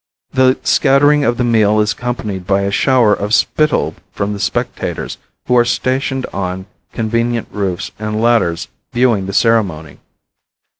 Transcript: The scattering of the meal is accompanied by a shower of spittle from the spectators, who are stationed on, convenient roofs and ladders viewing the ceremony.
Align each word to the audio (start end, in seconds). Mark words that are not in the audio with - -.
The 0.31 0.57
scattering 0.63 1.23
of 1.23 1.37
the 1.37 1.43
meal 1.43 1.79
is 1.79 1.91
accompanied 1.91 2.47
by 2.47 2.61
a 2.61 2.71
shower 2.71 3.13
of 3.13 3.35
spittle 3.35 3.93
from 4.11 4.33
the 4.33 4.39
spectators, 4.39 5.19
who 5.45 5.55
are 5.55 5.63
stationed 5.63 6.25
on, 6.33 6.65
convenient 6.91 7.47
roofs 7.51 7.91
and 7.99 8.19
ladders 8.19 8.67
viewing 8.91 9.27
the 9.27 9.33
ceremony. 9.33 9.99